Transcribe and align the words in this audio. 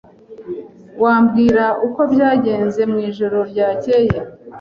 Wambwira 1.03 1.65
uko 1.87 2.01
byagenze 2.13 2.81
mwijoro 2.91 3.37
ryakeye? 3.51 4.17